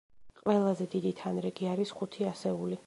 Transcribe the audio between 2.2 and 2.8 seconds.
ასეული.